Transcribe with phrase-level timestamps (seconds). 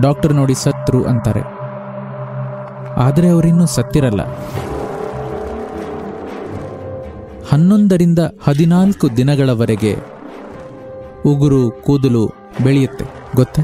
[0.00, 1.40] Doctor ನೋಡಿ ಸತ್ರು ಅಂತಾರೆ.
[2.96, 4.20] ಆದರೆ ಅವರಿನ್ನೂ ಸತ್ತಿರಲ್ಲ.
[7.52, 9.96] ಹನ್ನೊಂದರಿಂದ ಹದಿನಾಲ್ಕು ದಿನಗಳವರೆಗೆ
[11.26, 12.32] ಉಗುರು, ಕೂದಲು
[12.64, 13.04] ಬೆಳೆಯುತ್ತೆ.
[13.36, 13.62] ಗೊತ್ತಾ?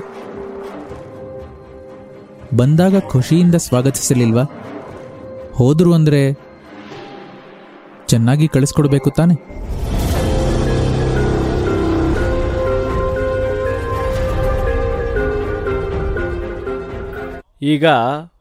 [2.57, 4.43] ಬಂದಾಗ ಖುಷಿಯಿಂದ ಸ್ವಾಗತಿಸಲಿಲ್ವಾ?
[5.55, 6.33] ಹೋದ್ರು ಅಂದ್ರೆ
[8.07, 9.35] ಚೆನ್ನಾಗಿ ಕಳಿಸ್ಕೊಡ್ಬೇಕು ತಾನೆ.
[17.63, 17.85] ಈಗ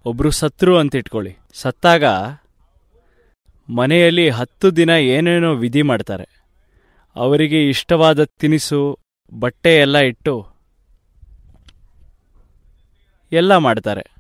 [0.06, 2.04] ಒಬ್ರು ಸತ್ರು ಅಂತ ಇಟ್ಕೊಳ್ಳಿ ಸತ್ತಾಗ
[3.70, 6.46] ಮನೆಯಲ್ಲಿ ಹತ್ತು ದಿನ ಏನೇನೋ ವಿಧಿ ಮಾಡ್ತಾರೆ.
[7.16, 9.00] ಅವರಿಗೆ ಇಷ್ಟವಾದ ತಿನಿಸು,
[9.40, 10.48] ಬಟ್ಟೆ ಎಲ್ಲ ಇಟ್ಟು
[13.32, 14.16] ಎಲ್ಲ ಮಾಡ್ತಾರೆ.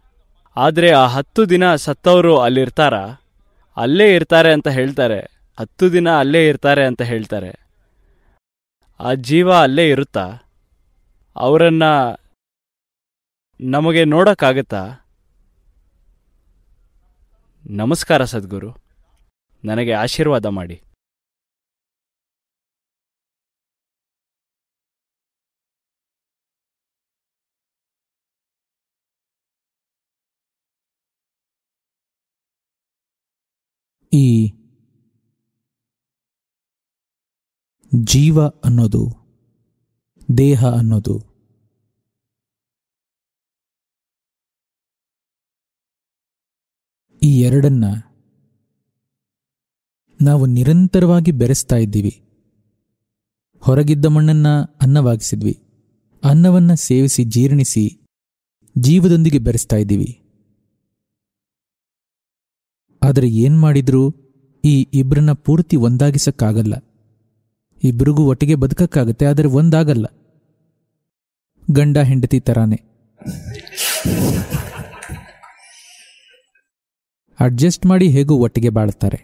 [0.57, 2.93] ಆದರೆ ಆ ಹತ್ತು ದಿನ ಸತ್ತವರು ಅಲ್ಲಿರ್ತಾರ?
[3.77, 5.19] ಅಲ್ಲೇ ಇರ್ತಾರೆ ಅಂತ ಹೇಳ್ತಾರೆ.
[5.59, 7.67] ಹತ್ತು ದಿನ ಅಲ್ಲೇ ಇರ್ತಾರೆ ಅಂತ ಹೇಳ್ತಾರೆ.
[8.99, 10.37] ಆ ಜೀವ ಅಲ್ಲೇ ಇರುತ್ತಾ?
[11.35, 11.83] ಅವರನ್ನ
[13.61, 14.87] ನಮಗೆ ನೋಡೋಕ್ಕಾಗತ್ತಾ?
[17.69, 18.71] ನಮಸ್ಕಾರ ಸದ್ಗುರು.
[19.65, 20.81] ನನಗೆ ಆಶೀರ್ವಾದ ಮಾಡಿ.
[34.13, 34.51] ಈ
[38.03, 39.09] ಜೀವ ಅನ್ನೋದು
[40.37, 41.30] ದೇಹ ಅನ್ನೋದು
[47.23, 47.85] ಈ ಎರಡನ್ನ
[50.21, 52.21] ನಾವು ನಿರಂತರವಾಗಿ ಬೆರೆಸ್ತಾ ಇದ್ದೀವಿ.
[53.59, 54.47] ಹೊರಗಿದ್ದ ಮಣ್ಣನ್ನ
[54.81, 55.59] ಅನ್ನವಾಗಿಸಿದ್ವಿ.
[56.23, 57.99] ಅನ್ನವನ್ನ ಸೇವಿಸಿ ಜೀರ್ಣಿಸಿ
[58.77, 60.19] ಜೀವದೊಂದಿಗೆ ಬೆರೆಸ್ತಾ ಇದ್ದೀವಿ.
[63.03, 64.15] ಆದರೆ ಏನ್ ಮಾಡಿದ್ರೂ?
[64.65, 66.73] ಈ ಇಬ್ರನ್ನ ಪೂರ್ತಿ ಒಂದಾಗಿಸಕ್ಕಾಗಲ್ಲ.
[67.83, 70.05] ಇಬ್ಬರಿಗೂ ಒಟ್ಟಿಗೆ ಬದುಕಕ್ಕಾಗತ್ತೆ, ಆದರೆ ಒಂದಾಗಲ್ಲ.
[71.71, 72.83] ಗಂಡ ಹೆಂಡತಿ ತರಾನೆ.
[77.41, 79.19] ಅಡ್ಜಸ್ಟ್ ಮಾಡಿ ಹೇಗೂ ಒಟ್ಟಿಗೆ ಬಾಳ್ತಾರೆ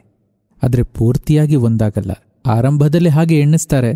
[0.63, 2.11] ಆದರೆ ಪೂರ್ತಿಯಾಗಿ ಒಂದಾಗಲ್ಲ.
[2.45, 3.91] ಆರಂಭದಲ್ಲಿ ಹಾಗೆ ಎಣ್ಣಿಸ್ತಾರೆ.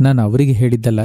[0.00, 1.00] ನಾನು ಅವರಿಗೆ ಹೇಳಿದ್ದಲ್ಲ.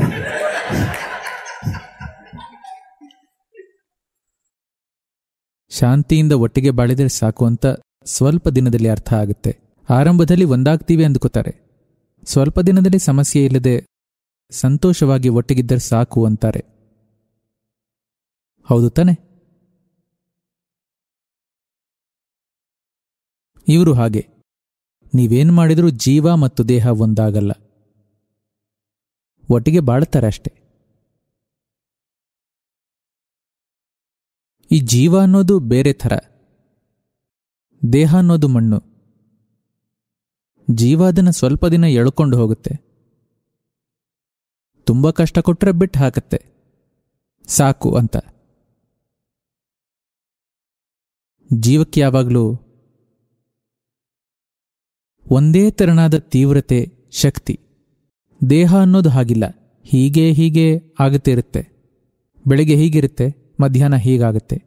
[5.69, 7.66] ಶಾಂತಿಯಿಂದ ಒಟ್ಟಿಗೆ ಬಾಳಿದರೆ ಸಾಕು ಅಂತ
[8.05, 9.57] ಸ್ವಲ್ಪ ದಿನದಲ್ಲಿ ಅರ್ಥ ಆಗುತ್ತೆ.
[9.89, 11.53] ಆರಂಭದಲ್ಲಿ ಒಂದಾಗ್ತೀವಿ ಅಂದ್ಕೋತಾರೆ.
[12.25, 13.85] ಸ್ವಲ್ಪ ದಿನದಲ್ಲಿ ಸಮಸ್ಯೆ ಇಲ್ಲದೆ
[14.51, 16.81] ಸಂತೋಷವಾಗಿ ಒಟ್ಟಿಗಿದ್ದರೆ ಸಾಕು ಅಂತಾರೆ.
[18.71, 19.31] ಹೌದು ತಾನೆ?
[23.67, 24.27] ಇವರು ಹಾಗೆ.
[25.15, 27.51] ನೀವೇನ್ ಮಾಡಿದರೂ ಜೀವ ಮತ್ತು ದೇಹ ಒಂದಾಗಲ್ಲ.
[29.49, 30.53] ಒಟ್ಟಿಗೆ ಬಾಳ್ತಾರೆ ಅಷ್ಟೆ.
[34.71, 36.13] ಈ ಜೀವ ಅನ್ನೋದು ಬೇರೆ ಥರ.
[37.93, 38.79] ದೇಹ ಅನ್ನೋದು ಮಣ್ಣು.
[40.73, 42.91] ಜೀವ ಅದನ್ನು ಸ್ವಲ್ಪ ದಿನ ಎಳ್ಕೊಂಡು ಹೋಗುತ್ತೆ.
[44.83, 46.45] ತುಂಬ ಕಷ್ಟ ಕೊಟ್ಟರೆ ಬಿಟ್ಟು ಹಾಕತ್ತೆ.
[47.47, 48.17] ಸಾಕು ಅಂತ.
[51.59, 52.56] ಜೀವಕ್ಕೆ ಯಾವಾಗಲೂ
[55.31, 57.59] ಒಂದೇ ತೆರನಾದ ತೀವ್ರತೆ, ಶಕ್ತಿ.
[58.50, 59.44] ದೇಹ ಅನ್ನೋದು ಹಾಗಿಲ್ಲ.
[59.84, 61.69] ಹೀಗೆ ಹೀಗೆ ಆಗುತ್ತೆ ಇರುತ್ತೆ.
[62.47, 64.63] ಬೆಳಿಗ್ಗೆ ಹೀಗಿರುತ್ತೆ, ಮಧ್ಯಾಹ್ನ ಹೀಗಾಗುತ್ತೆ.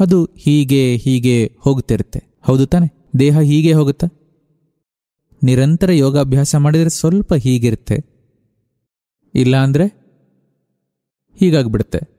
[0.00, 3.08] ಅದು ಹೀಗೆ ಹೀಗೆ ಹೋಗುತ್ತಿರುತ್ತೆ ಹೌದು ತಾನೆ?
[3.18, 4.06] ದೇಹ ಹೀಗೆ ಹೋಗುತ್ತಾ?
[5.42, 7.96] ನಿರಂತರ ಯೋಗಾಭ್ಯಾಸ ಮಾಡಿದರೆ ಸ್ವಲ್ಪ ಹೀಗಿರುತ್ತೆ.
[9.34, 9.86] ಇಲ್ಲ ಅಂದ್ರೆ
[11.36, 12.17] ಹೀಗಾಗ್ಬಿಡುತ್ತೆ.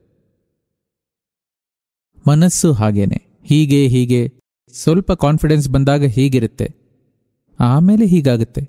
[2.29, 3.39] ಮನಸ್ಸು ಹಾಗೇನೆ.
[3.43, 4.33] ಹೀಗೆ ಹೀಗೆ.
[4.71, 6.75] ಸ್ವಲ್ಪ ಕಾನ್ಫಿಡೆನ್ಸ್ ಬಂದಾಗ ಹೀಗಿರುತ್ತೆ.
[7.59, 8.61] ಆಮೇಲೆ ಹೀಗಾಗುತ್ತೆ.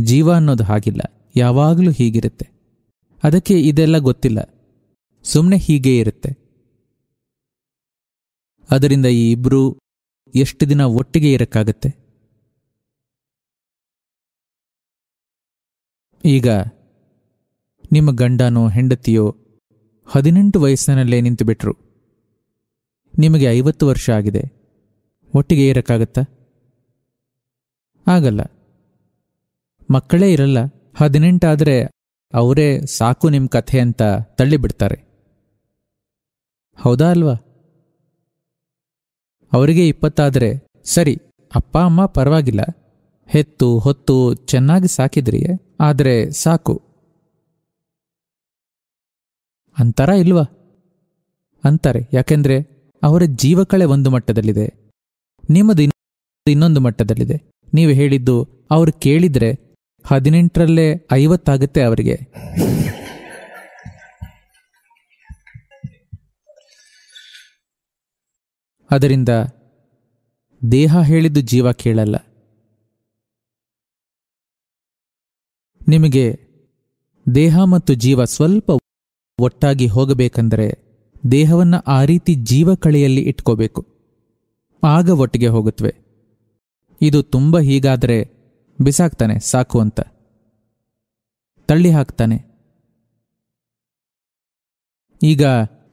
[0.00, 1.00] ಜೀವ ಅನ್ನೋದು ಹಾಗಿಲ್ಲ.
[1.36, 2.50] ಯಾವಾಗಲೂ ಹೀಗಿರುತ್ತೆ.
[3.22, 4.38] ಅದಕ್ಕೆ ಇದೆಲ್ಲ ಗೊತ್ತಿಲ್ಲ.
[5.22, 6.30] ಸುಮ್ಮನೆ ಹೀಗೆ ಇರುತ್ತೆ.
[8.70, 9.78] ಅದರಿಂದ ಈ ಇಬ್ರು
[10.34, 11.88] ಎಷ್ಟು ದಿನ ಒಟ್ಟಿಗೆ ಇರಕ್ಕಾಗತ್ತೆ?
[16.24, 16.48] ಈಗ,
[17.92, 19.36] ನಿಮ್ಮ ಗಂಡನೋ ಹೆಂಡತಿಯೋ
[20.06, 21.85] ಹದಿನೆಂಟು ವಯಸ್ಸಿನಲ್ಲೇ ನಿಂತುಬಿಟ್ರು.
[23.18, 24.42] ನಿಮಗೆ ಐವತ್ತು ವರ್ಷ ಆಗಿದೆ.
[25.34, 26.20] ಒಟ್ಟಿಗೆ ಇರಕ್ಕಾಗತ್ತಾ
[28.06, 28.40] ಆಗಲ್ಲ.
[29.90, 30.58] ಮಕ್ಕಳೇ ಇರಲ್ಲ.
[30.96, 31.84] ಹದಿನೆಂಟಾದರೆ
[32.34, 34.02] ಅವರೇ ಸಾಕು ನಿಮ್ಮ ಕಥೆ ಅಂತ
[34.34, 34.94] ತಳ್ಳಿಬಿಡ್ತಾರೆ.
[36.76, 37.32] ಹೌದಾ ಅಲ್ವಾ?
[39.52, 41.16] ಅವರಿಗೆ ಇಪ್ಪತ್ತಾದರೆ, ಸರಿ,
[41.54, 42.60] ಅಪ್ಪ, ಅಮ್ಮ ಪರವಾಗಿಲ್ಲ.
[43.26, 45.42] ಹೆತ್ತು, ಹೊತ್ತು ಚೆನ್ನಾಗಿ ಸಾಕಿದ್ರಿ
[45.80, 46.82] ಆದರೆ ಸಾಕು.
[49.78, 50.42] ಅಂತಾರ ಇಲ್ವಾ?
[51.64, 52.00] ಅಂತಾರೆ.
[52.12, 52.75] ಯಾಕೆಂದ್ರೆ
[53.06, 54.90] ಅವರ ಜೀವಕಳೆ ಒಂದು ಮಟ್ಟದಲ್ಲಿದೆ.
[55.50, 57.50] ನಿಮ್ಮದು ಇನ್- ಇನ್ನೊಂದು ಮಟ್ಟದಲ್ಲಿದೆ.
[57.74, 59.52] ನೀವು ಹೇಳಿದ್ದು ಅವರು ಕೇಳಿದ್ರೆ
[60.06, 62.14] ಹದಿನೆಂಟರಲ್ಲೇ ಐವತ್ತಾಗುತ್ತೆ ಅವರಿಗೆ.
[68.90, 69.28] ಅದರಿಂದ
[70.72, 72.16] ದೇಹ ಹೇಳಿದ್ದು ಜೀವ ಕೇಳಲ್ಲ.
[75.88, 76.40] ನಿಮಗೆ
[77.34, 78.70] ದೇಹ ಮತ್ತು ಜೀವ ಸ್ವಲ್ಪ
[79.38, 80.85] ಒಟ್ಟಾಗಿ ಹೋಗಬೇಕೆಂದರೆ
[81.30, 83.86] ದೇಹವನ್ನು ಆ ರೀತಿ ಜೀವಕಳೆಯಲ್ಲಿ ಇಟ್ಕೋಬೇಕು.
[84.84, 85.94] ಆಗ ಒಟ್ಟಿಗೆ ಹೋಗುತ್ತವೆ
[87.02, 88.18] ಇದು ತುಂಬ ಹೀಗಾದರೆ
[88.80, 90.00] ಬಿಸಾಕ್ತಾನೆ, ಸಾಕು ಅಂತ.
[91.66, 92.38] ತಳ್ಳಿ ಹಾಕ್ತಾನೆ.
[95.22, 95.42] ಈಗ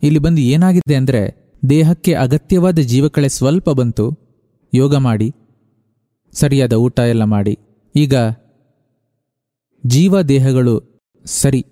[0.04, 4.06] ಇಲ್ಲಿ ಬಂದು ಏನಾಗಿದೆ ಅಂದರೆ ದೇಹಕ್ಕೆ ಅಗತ್ಯವಾದ ಜೀವಕಳೆ ಸ್ವಲ್ಪ ಬಂತು.
[4.74, 5.36] ಯೋಗ ಮಾಡಿ.
[6.32, 7.60] ಸರಿಯಾದ ಊಟ ಎಲ್ಲ ಮಾಡಿ.
[7.96, 8.16] ಈಗ
[9.86, 11.66] ಜೀವ ದೇಹಗಳು ಸರಿ.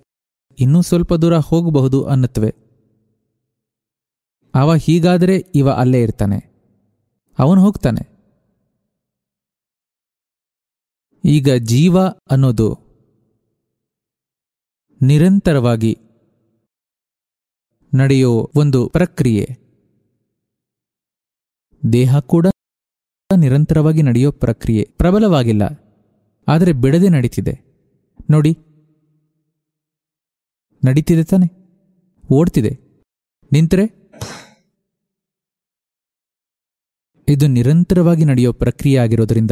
[0.59, 2.60] ಇನ್ನೂ ಸ್ವಲ್ಪ ದೂರ ಹೋಗಬಹುದು ಅನ್ನುತ್ತವೆ
[4.55, 6.39] ಅವ ಹೀಗಾದರೆ ಇವ ಅಲ್ಲೇ ಇರ್ತಾನೆ.
[7.39, 8.11] ಅವನು ಹೋಗ್ತಾನೆ.
[11.25, 12.67] ಈಗ ಜೀವ ಅನ್ನೋದು
[15.01, 15.97] ನಿರಂತರವಾಗಿ
[17.93, 19.47] ನಡೆಯೋ ಒಂದು ಪ್ರಕ್ರಿಯೆ.
[21.93, 22.47] ದೇಹ ಕೂಡ
[23.35, 24.89] ನಿರಂತರವಾಗಿ ನಡೆಯೋ ಪ್ರಕ್ರಿಯೆ.
[24.97, 25.61] ಪ್ರಬಲವಾಗಿಲ್ಲ,
[26.47, 27.55] ಆದರೆ ಬಿಡದೆ ನಡೀತಿದೆ.
[28.29, 28.57] ನೋಡಿ.
[30.85, 31.47] ನಡೀತಿದೆ ತಾನೆ.
[32.33, 32.71] ಓಡ್ತಿದೆ.
[33.51, 34.00] ನಿಂತರೆ.
[37.31, 39.51] ಇದು ನಿರಂತರವಾಗಿ ನಡೆಯೋ ಪ್ರಕ್ರಿಯೆ ಆಗಿರೋದ್ರಿಂದ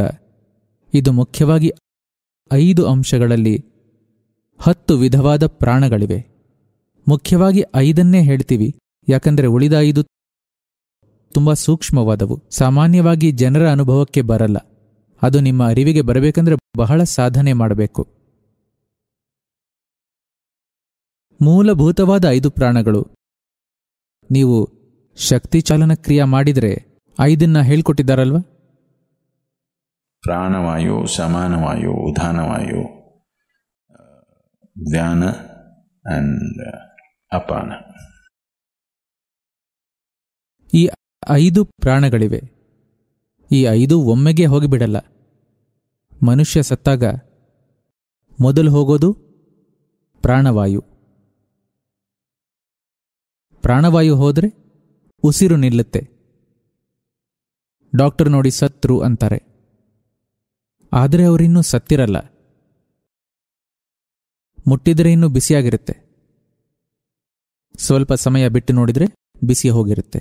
[0.94, 1.72] ಇದು ಮುಖ್ಯವಾಗಿ
[2.54, 3.66] ಐದು ಅಂಶಗಳಲ್ಲಿ
[4.60, 6.46] ಹತ್ತು ವಿಧವಾದ ಪ್ರಾಣಗಳಿವೆ.
[7.08, 8.76] ಮುಖ್ಯವಾಗಿ ಐದನ್ನೇ ಹೇಳ್ತೀವಿ.
[9.10, 10.04] ಯಾಕಂದರೆ ಉಳಿದ ಐದು
[11.34, 12.44] ತುಂಬ ಸೂಕ್ಷ್ಮವಾದವು.
[12.50, 14.58] ಸಾಮಾನ್ಯವಾಗಿ ಜನರ ಅನುಭವಕ್ಕೆ ಬರಲ್ಲ.
[15.22, 18.08] ಅದು ನಿಮ್ಮ ಅರಿವಿಗೆ ಬರಬೇಕಂದ್ರೆ ಬಹಳ ಸಾಧನೆ ಮಾಡಬೇಕು.
[21.42, 23.08] ಮೂಲಭೂತವಾದ ಐದು ಪ್ರಾಣಗಳು.
[24.32, 24.70] ನೀವು
[25.18, 26.89] ಶಕ್ತಿ ಚಾಲನ ಕ್ರಿಯಾ ಮಾಡಿದರೆ
[27.20, 28.40] ಐದನ್ನ ಹೇಳ್ಕೊಟ್ಟಿದ್ದಾರಲ್ವಾ?
[30.22, 33.00] ಪ್ರಾಣವಾಯು ಸಮಾನವಾಯು ಉದಾನವಾಯು
[34.92, 35.24] ಧ್ಯಾನ
[36.14, 36.76] ಅಂಡ್
[37.32, 37.72] ಅಪಾನ.
[40.74, 40.90] ಈ
[41.30, 42.42] ಐದು ಪ್ರಾಣಗಳಿವೆ.
[43.52, 44.98] ಈ ಐದು ಒಮ್ಮೆಗೆ ಹೋಗಿಬಿಡಲ್ಲ.
[46.28, 47.04] ಮನುಷ್ಯ ಸತ್ತಾಗ
[48.42, 49.14] ಮೊದಲು ಹೋಗೋದು
[50.22, 50.82] ಪ್ರಾಣವಾಯು.
[53.62, 54.48] ಪ್ರಾಣವಾಯು ಹೋದರೆ
[55.24, 56.19] ಉಸಿರು ನಿಲ್ಲುತ್ತೆ.
[57.96, 59.50] ಡಾಕ್ಟರ್ ನೋಡಿ ಸತ್ರು ಅಂತಾರೆ.
[60.94, 62.18] ಆದರೆ ಅವರಿನ್ನೂ ಸತ್ತಿರಲ್ಲ.
[64.68, 66.10] ಮುಟ್ಟಿದರೆ ಇನ್ನೂ ಬಿಸಿಯಾಗಿರುತ್ತೆ.
[67.78, 69.06] ಸ್ವಲ್ಪ ಸಮಯ ಬಿಟ್ಟು ನೋಡಿದರೆ
[69.44, 70.20] ಬಿಸಿ ಹೋಗಿರುತ್ತೆ.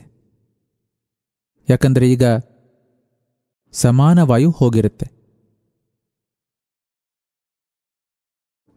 [1.71, 2.23] ಯಾಕಂದರೆ ಈಗ
[3.73, 5.07] ಸಮಾನ ವಾಯು ಹೋಗಿರುತ್ತೆ.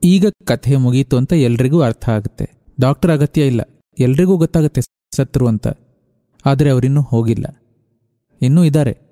[0.03, 2.51] ಈಗ ಕಥೆ ಮುಗೀತು ಅಂತ ಎಲ್ರಿಗೂ ಅರ್ಥ ಆಗುತ್ತೆ.
[2.79, 3.61] ಡಾಕ್ಟರ್ ಅಗತ್ಯ ಇಲ್ಲ.
[3.99, 4.81] ಎಲ್ರಿಗೂ ಗೊತ್ತಾಗುತ್ತೆ
[5.15, 5.67] ಸತ್ರು ಅಂತ.
[6.45, 7.60] ಆದರೆ ಅವರಿನ್ನೂ ಹೋಗಿಲ್ಲ.
[8.41, 9.11] ಇನ್ನೂ ಇದ್ದಾರೆ.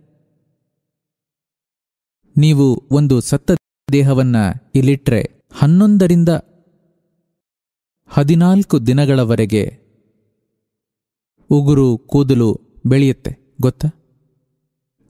[2.38, 3.52] ನೀವು ಒಂದು ಸತ್ತ
[3.92, 4.36] ದೇಹವನ್ನ
[4.76, 6.30] ಇಲ್ಲಿಟ್ರೆ ಹನ್ನೊಂದರಿಂದ
[8.08, 9.90] ಹದಿನಾಲ್ಕು ದಿನಗಳವರೆಗೆ
[11.50, 13.56] ಉಗುರು, ಕೂದಲು ಬೆಳೆಯುತ್ತೆ.
[13.62, 13.88] ಗೊತ್ತಾ?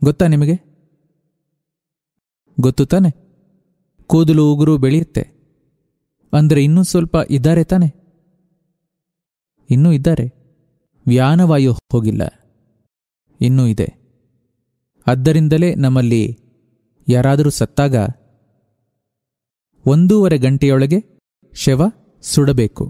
[0.04, 0.56] ಗೊತ್ತಾ ನಿಮಗೆ?
[2.60, 3.10] ಗೊತ್ತು ತಾನೆ?
[4.08, 5.22] ಕೂದಲು, ಉಗುರು ಬೆಳೆಯುತ್ತೆ.
[6.34, 7.88] ಅಂದರೆ ಇನ್ನೂ ಸ್ವಲ್ಪ ಇದ್ದಾರೆ ತಾನೆ?
[9.70, 10.28] ಇನ್ನೂ ಇದ್ದಾರೆ.
[11.08, 12.22] ವ್ಯಾನವಾಯು ಹೋಗಿಲ್ಲ.
[13.42, 13.99] ಇನ್ನೂ ಇದೆ.
[15.10, 16.24] ಆದ್ದರಿಂದಲೇ ನಮ್ಮಲ್ಲಿ
[17.08, 17.96] ಯಾರಾದರೂ ಸತ್ತಾಗ
[19.86, 21.00] ಒಂದೂವರೆ ಗಂಟೆಯೊಳಗೆ
[21.54, 21.82] ಶವ
[22.24, 22.86] ಸುಡಬೇಕು.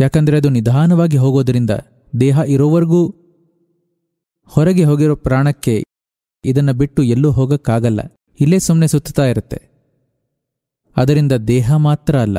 [0.00, 1.70] ಯಾಕಂದರೆ ಅದು ನಿಧಾನವಾಗಿ ಹೋಗೋದರಿಂದ
[2.20, 3.00] ದೇಹ ಇರೋವರೆಗೂ
[4.50, 5.74] ಹೊರಗೆ ಹೋಗಿರೋ ಪ್ರಾಣಕ್ಕೆ
[6.44, 8.00] ಇದನ್ನು ಬಿಟ್ಟು ಎಲ್ಲೂ ಹೋಗಕ್ಕಾಗಲ್ಲ.
[8.40, 9.60] ಇಲ್ಲೇ ಸುಮ್ಮನೆ ಸುತ್ತುತ್ತಾ ಇರುತ್ತೆ.
[10.96, 12.38] ಅದರಿಂದ ದೇಹ ಮಾತ್ರ ಅಲ್ಲ,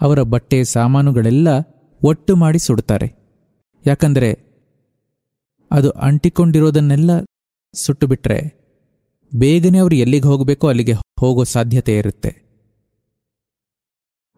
[0.00, 1.48] ಅವರ ಬಟ್ಟೆ, ಸಾಮಾನುಗಳೆಲ್ಲ
[2.02, 3.08] ಒಟ್ಟು ಮಾಡಿ ಸುಡುತ್ತಾರೆ
[3.86, 4.47] ಯಾಕಂದರೆ
[5.70, 7.10] ಅದು ಅಂಟಿಕೊಂಡಿರೋದನ್ನೆಲ್ಲ
[7.74, 8.58] ಸುಟ್ಟು ಬಿಟ್ರೆ
[9.34, 12.48] ಬೇಗನೆ ಅವರು ಎಲ್ಲಿಗೆ ಹೋಗಬೇಕೋ ಅಲ್ಲಿಗೆ ಹೋಗೋ ಸಾಧ್ಯತೆ ಇರುತ್ತೆ.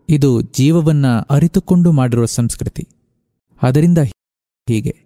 [0.08, 2.88] ಇದು ಜೀವವನ್ನ ಅರಿತುಕೊಂಡು ಮಾಡಿರುವ ಸಂಸ್ಕೃತಿ.
[3.62, 4.96] ಅದರಿಂದ ಹೀಗೆ.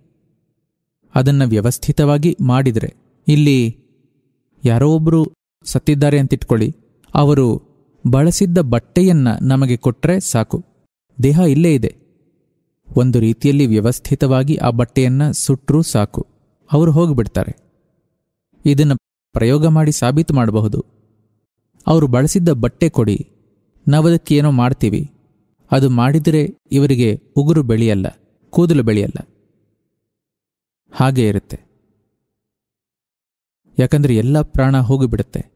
[1.15, 2.95] ಅದನ್ನ ವ್ಯವಸ್ಥಿತವಾಗಿ ಮಾಡಿದರೆ
[3.29, 3.79] ಇಲ್ಲಿ
[4.65, 5.33] ಯಾರೋ ಒಬ್ಬರು
[5.65, 6.77] ಸತ್ತಿದ್ದಾರೆ ಅಂತಿಟ್ಕೊಳ್ಳಿ.
[7.15, 7.63] ಅವರು
[8.11, 10.65] ಬಳಸಿದ್ದ ಬಟ್ಟೆಯನ್ನ ನಮಗೆ ಕೊಟ್ರೆ ಸಾಕು.
[11.23, 12.04] ದೇಹ ಇಲ್ಲೇ ಇದೆ.
[12.97, 16.27] ಒಂದು ರೀತಿಯಲ್ಲಿ ವ್ಯವಸ್ಥಿತವಾಗಿ ಆ ಬಟ್ಟೆಯನ್ನ ಸುಟ್ಟರೂ ಸಾಕು.
[16.73, 17.57] ಅವರು ಹೋಗಿಬಿಡ್ತಾರೆ.
[18.67, 18.97] ಇದನ್ನು
[19.33, 20.85] ಪ್ರಯೋಗ ಮಾಡಿ ಸಾಬೀತು ಮಾಡಬಹುದು.
[21.87, 23.31] ಅವರು ಬಳಸಿದ್ದ ಬಟ್ಟೆ ಕೊಡಿ.
[23.89, 25.11] ನಾವದಕ್ಕೆ ಏನೋ ಮಾಡ್ತೀವಿ.
[25.71, 28.07] ಅದು ಮಾಡಿದರೆ ಇವರಿಗೆ ಉಗುರು ಬೆಳೆಯಲ್ಲ,
[28.51, 29.29] ಕೂದಲು ಬೆಳೆಯಲ್ಲ.
[30.93, 31.61] ಹಾಗೆ ಇರುತ್ತೆ.
[33.79, 35.47] ಯಾಕಂದ್ರೆ ಎಲ್ಲ ಪ್ರಾಣ ಹೋಗಿಬಿಡುತ್ತೆ.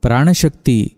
[0.00, 0.96] ಪ್ರಾಣಶಕ್ತಿ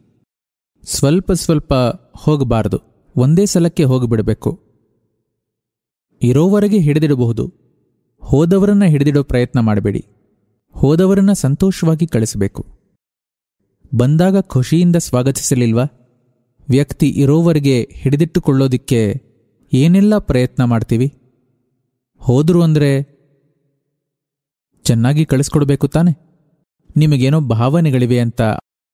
[0.85, 1.75] ಸ್ವಲ್ಪ ಸ್ವಲ್ಪ
[2.17, 2.79] ಹೋಗಬಾರದು.
[3.17, 4.68] ಒಂದೇ ಸಲಕ್ಕೆ ಹೋಗಿಬಿಡಬೇಕು.
[6.23, 7.53] ಇರೋವರೆಗೆ ಹಿಡಿದಿಡಬಹುದು.
[8.23, 10.07] ಹೋದವರನ್ನ ಹಿಡಿದಿಡೋ ಪ್ರಯತ್ನ ಮಾಡಬೇಡಿ.
[10.73, 12.67] ಹೋದವರನ್ನ ಸಂತೋಷವಾಗಿ ಕಳಿಸಬೇಕು.
[13.95, 15.85] ಬಂದಾಗ ಖುಷಿಯಿಂದ ಸ್ವಾಗತಿಸಲಿಲ್ವಾ?
[16.69, 19.23] ವ್ಯಕ್ತಿ ಇರೋವರೆಗೆ ಹಿಡಿದಿಟ್ಟುಕೊಳ್ಳೋದಿಕ್ಕೆ
[19.73, 21.15] ಏನೆಲ್ಲ ಪ್ರಯತ್ನ ಮಾಡ್ತೀವಿ?
[22.19, 23.19] ಹೋದ್ರು ಅಂದ್ರೆ
[24.85, 26.11] ಚೆನ್ನಾಗಿ ಕಳಿಸ್ಕೊಡ್ಬೇಕು ತಾನೆ.
[26.97, 28.43] ನಿಮಗೇನೋ ಭಾವನೆಗಳಿವೆ ಅಂತ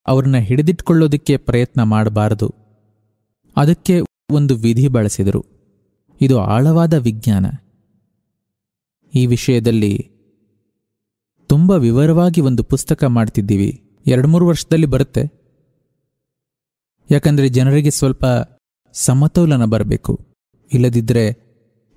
[0.07, 2.55] ಅವ್ರನ್ನ ಹಿಡಿದಿಟ್ಕೊಳ್ಳೋದಿಕ್ಕೆ ಪ್ರಯತ್ನ ಮಾಡಬಾರದು.
[3.57, 4.01] ಅದಕ್ಕೆ
[4.31, 5.54] ಒಂದು ವಿಧಿ ಬಳಸಿದರು.
[6.21, 7.47] ಇದು ಆಳವಾದ ವಿಜ್ಞಾನ.
[9.15, 10.11] ಈ ವಿಷಯದಲ್ಲಿ
[11.47, 13.83] ತುಂಬ ವಿವರವಾಗಿ ಒಂದು ಪುಸ್ತಕ ಮಾಡ್ತಿದ್ದೀವಿ.
[14.07, 15.23] ಎರಡು ಮೂರು ವರ್ಷದಲ್ಲಿ ಬರುತ್ತೆ.
[17.11, 18.25] ಯಾಕಂದ್ರೆ ಜನರಿಗೆ ಸ್ವಲ್ಪ
[18.93, 20.27] ಸಮತೋಲನ ಬರಬೇಕು.
[20.73, 21.45] ಇಲ್ಲದಿದ್ದರೆ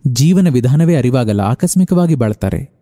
[0.07, 2.76] ಜೀವನ ವಿಧಾನವೇ ಅರಿವಾಗಲ್ಲ, ಆಕಸ್ಮಿಕವಾಗಿ ಬಾಳ್ತಾರೆ.